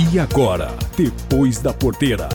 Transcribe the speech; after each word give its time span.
E 0.00 0.16
agora, 0.16 0.68
depois 0.96 1.60
da 1.60 1.74
porteira. 1.74 2.28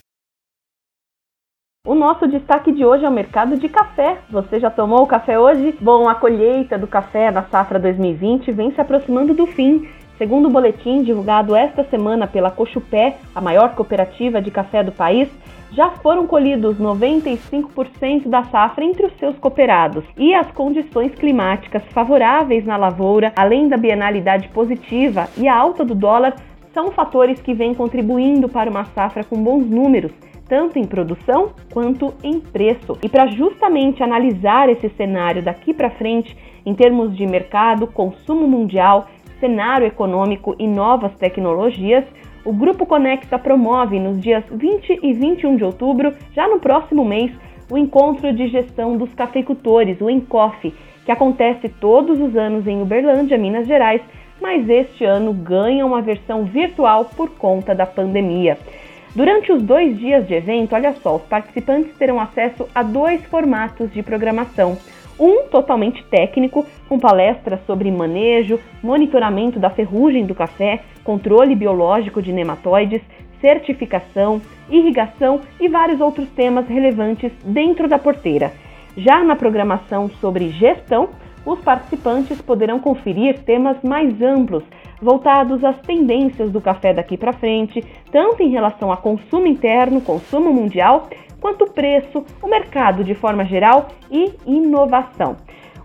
O 1.86 1.94
nosso 1.94 2.28
destaque 2.28 2.70
de 2.70 2.84
hoje 2.84 3.06
é 3.06 3.08
o 3.08 3.12
mercado 3.12 3.56
de 3.56 3.70
café. 3.70 4.18
Você 4.30 4.60
já 4.60 4.70
tomou 4.70 5.02
o 5.02 5.06
café 5.06 5.38
hoje? 5.38 5.74
Bom, 5.80 6.06
a 6.06 6.14
colheita 6.14 6.76
do 6.76 6.86
café 6.86 7.32
da 7.32 7.42
safra 7.44 7.78
2020 7.78 8.52
vem 8.52 8.70
se 8.74 8.82
aproximando 8.82 9.32
do 9.32 9.46
fim. 9.46 9.88
Segundo 10.18 10.48
o 10.48 10.50
boletim 10.50 11.02
divulgado 11.02 11.56
esta 11.56 11.84
semana 11.84 12.26
pela 12.26 12.50
Cochupé, 12.50 13.16
a 13.34 13.40
maior 13.40 13.74
cooperativa 13.74 14.42
de 14.42 14.50
café 14.50 14.82
do 14.82 14.92
país, 14.92 15.30
já 15.72 15.90
foram 15.90 16.26
colhidos 16.26 16.78
95% 16.78 18.28
da 18.28 18.44
safra 18.44 18.84
entre 18.84 19.06
os 19.06 19.16
seus 19.16 19.36
cooperados. 19.38 20.04
E 20.18 20.34
as 20.34 20.50
condições 20.52 21.14
climáticas 21.14 21.82
favoráveis 21.92 22.64
na 22.66 22.76
lavoura, 22.76 23.32
além 23.34 23.68
da 23.68 23.78
bienalidade 23.78 24.48
positiva 24.48 25.28
e 25.36 25.48
a 25.48 25.56
alta 25.56 25.82
do 25.82 25.94
dólar, 25.94 26.34
são 26.74 26.90
fatores 26.90 27.40
que 27.40 27.54
vêm 27.54 27.72
contribuindo 27.72 28.48
para 28.48 28.68
uma 28.68 28.84
safra 28.86 29.24
com 29.24 29.42
bons 29.42 29.64
números 29.64 30.12
tanto 30.48 30.78
em 30.78 30.84
produção 30.84 31.50
quanto 31.72 32.14
em 32.22 32.38
preço. 32.40 32.98
E 33.02 33.08
para 33.08 33.26
justamente 33.26 34.02
analisar 34.02 34.68
esse 34.68 34.88
cenário 34.90 35.42
daqui 35.42 35.72
para 35.72 35.90
frente, 35.90 36.36
em 36.64 36.74
termos 36.74 37.16
de 37.16 37.26
mercado, 37.26 37.86
consumo 37.86 38.46
mundial, 38.46 39.08
cenário 39.40 39.86
econômico 39.86 40.54
e 40.58 40.66
novas 40.66 41.14
tecnologias, 41.16 42.04
o 42.44 42.52
Grupo 42.52 42.84
Conexa 42.84 43.38
promove 43.38 43.98
nos 43.98 44.20
dias 44.20 44.44
20 44.50 45.00
e 45.02 45.12
21 45.14 45.56
de 45.56 45.64
outubro, 45.64 46.12
já 46.34 46.46
no 46.46 46.60
próximo 46.60 47.04
mês, 47.04 47.32
o 47.70 47.78
Encontro 47.78 48.32
de 48.34 48.48
Gestão 48.48 48.96
dos 48.98 49.12
Cafeicultores, 49.14 50.00
o 50.00 50.10
ENCOF, 50.10 50.72
que 51.06 51.12
acontece 51.12 51.68
todos 51.68 52.20
os 52.20 52.36
anos 52.36 52.66
em 52.66 52.82
Uberlândia, 52.82 53.38
Minas 53.38 53.66
Gerais, 53.66 54.02
mas 54.44 54.68
este 54.68 55.06
ano 55.06 55.32
ganha 55.32 55.86
uma 55.86 56.02
versão 56.02 56.44
virtual 56.44 57.06
por 57.16 57.30
conta 57.30 57.74
da 57.74 57.86
pandemia. 57.86 58.58
Durante 59.16 59.50
os 59.50 59.62
dois 59.62 59.98
dias 59.98 60.28
de 60.28 60.34
evento, 60.34 60.74
olha 60.74 60.92
só, 61.02 61.16
os 61.16 61.22
participantes 61.22 61.96
terão 61.96 62.20
acesso 62.20 62.68
a 62.74 62.82
dois 62.82 63.24
formatos 63.24 63.90
de 63.90 64.02
programação. 64.02 64.76
Um 65.18 65.44
totalmente 65.44 66.04
técnico, 66.10 66.66
com 66.86 66.98
palestras 66.98 67.58
sobre 67.66 67.90
manejo, 67.90 68.60
monitoramento 68.82 69.58
da 69.58 69.70
ferrugem 69.70 70.26
do 70.26 70.34
café, 70.34 70.80
controle 71.02 71.54
biológico 71.54 72.20
de 72.20 72.30
nematóides, 72.30 73.00
certificação, 73.40 74.42
irrigação 74.68 75.40
e 75.58 75.68
vários 75.68 76.02
outros 76.02 76.28
temas 76.36 76.68
relevantes 76.68 77.32
dentro 77.42 77.88
da 77.88 77.98
porteira. 77.98 78.52
Já 78.94 79.24
na 79.24 79.36
programação 79.36 80.10
sobre 80.20 80.50
gestão, 80.50 81.08
os 81.44 81.60
participantes 81.60 82.40
poderão 82.40 82.78
conferir 82.78 83.40
temas 83.40 83.76
mais 83.82 84.20
amplos, 84.22 84.64
voltados 85.00 85.62
às 85.64 85.78
tendências 85.80 86.50
do 86.50 86.60
café 86.60 86.94
daqui 86.94 87.16
para 87.16 87.32
frente, 87.32 87.84
tanto 88.10 88.42
em 88.42 88.50
relação 88.50 88.90
a 88.90 88.96
consumo 88.96 89.46
interno, 89.46 90.00
consumo 90.00 90.52
mundial, 90.52 91.08
quanto 91.40 91.66
preço, 91.66 92.24
o 92.42 92.48
mercado 92.48 93.04
de 93.04 93.14
forma 93.14 93.44
geral 93.44 93.88
e 94.10 94.32
inovação. 94.46 95.36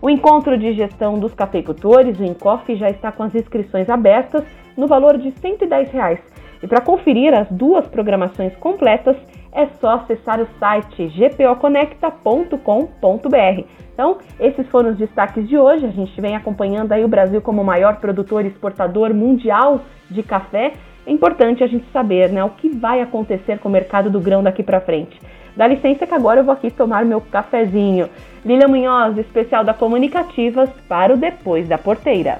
O 0.02 0.08
encontro 0.08 0.56
de 0.56 0.72
gestão 0.72 1.18
dos 1.18 1.34
cafeicultores, 1.34 2.18
o 2.18 2.24
Encof, 2.24 2.74
já 2.74 2.88
está 2.88 3.12
com 3.12 3.22
as 3.22 3.34
inscrições 3.34 3.90
abertas 3.90 4.42
no 4.74 4.86
valor 4.86 5.18
de 5.18 5.30
110 5.32 5.90
reais. 5.90 6.18
E 6.62 6.66
para 6.66 6.80
conferir 6.80 7.34
as 7.34 7.46
duas 7.50 7.86
programações 7.86 8.56
completas, 8.56 9.16
é 9.52 9.66
só 9.80 9.96
acessar 9.96 10.40
o 10.40 10.46
site 10.58 11.08
gpoconecta.com.br. 11.08 13.64
Então, 13.92 14.18
esses 14.38 14.66
foram 14.68 14.90
os 14.90 14.96
destaques 14.96 15.48
de 15.48 15.58
hoje. 15.58 15.86
A 15.86 15.90
gente 15.90 16.18
vem 16.20 16.36
acompanhando 16.36 16.92
aí 16.92 17.04
o 17.04 17.08
Brasil 17.08 17.42
como 17.42 17.60
o 17.60 17.64
maior 17.64 17.96
produtor 17.96 18.44
e 18.44 18.48
exportador 18.48 19.12
mundial 19.12 19.80
de 20.10 20.22
café. 20.22 20.72
É 21.06 21.12
importante 21.12 21.64
a 21.64 21.66
gente 21.66 21.86
saber, 21.92 22.30
né, 22.30 22.44
o 22.44 22.50
que 22.50 22.68
vai 22.68 23.00
acontecer 23.00 23.58
com 23.58 23.68
o 23.68 23.72
mercado 23.72 24.10
do 24.10 24.20
grão 24.20 24.42
daqui 24.42 24.62
para 24.62 24.80
frente. 24.80 25.18
Dá 25.56 25.66
licença 25.66 26.06
que 26.06 26.14
agora 26.14 26.40
eu 26.40 26.44
vou 26.44 26.54
aqui 26.54 26.70
tomar 26.70 27.04
meu 27.04 27.20
cafezinho. 27.20 28.08
Lilia 28.44 28.68
Munhoz, 28.68 29.18
especial 29.18 29.64
da 29.64 29.74
Comunicativas, 29.74 30.70
para 30.88 31.12
o 31.12 31.16
Depois 31.16 31.68
da 31.68 31.76
Porteira. 31.76 32.38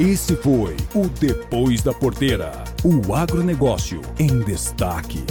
Esse 0.00 0.36
foi 0.36 0.76
o 0.94 1.08
Depois 1.20 1.82
da 1.82 1.92
Porteira, 1.92 2.50
o 2.84 3.14
agronegócio 3.14 4.00
em 4.18 4.40
destaque. 4.40 5.24